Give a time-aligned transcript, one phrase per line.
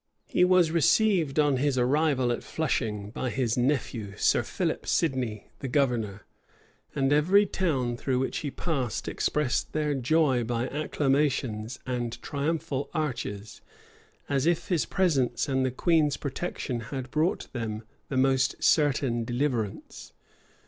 [0.25, 5.67] He was received on his arrival at Flushing by his nephew, Sir Philip Sidney, the
[5.67, 6.25] governor;
[6.95, 13.61] and every town through which he passed expressed their joy by acclamations and triumphal arches,
[14.27, 20.13] as if his presence and the queen's protection had brought them the most certain deliverance.